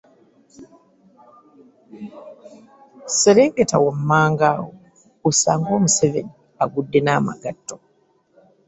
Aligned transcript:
Serengeta 3.17 3.77
wammanga 3.85 4.47
awo 4.57 4.69
osange 5.29 5.69
omuseveni 5.77 6.31
agudde 6.63 6.99
n’amagatto. 7.01 7.75